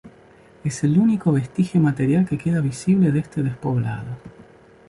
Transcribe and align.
Es 0.63 0.83
el 0.83 0.97
único 0.97 1.31
vestigio 1.31 1.79
material 1.79 2.25
que 2.27 2.39
queda 2.39 2.59
visible 2.59 3.11
de 3.11 3.19
este 3.19 3.43
despoblado. 3.43 4.17